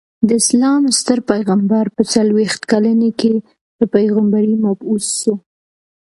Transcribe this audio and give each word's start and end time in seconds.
د 0.27 0.29
اسلام 0.41 0.83
ستر 0.99 1.19
پيغمبر 1.31 1.85
په 1.95 2.01
څلويښت 2.13 2.61
کلني 2.71 3.11
کي 3.19 3.33
په 3.77 3.83
پيغمبری 3.95 4.53
مبعوث 4.65 5.05
سو. 5.21 5.33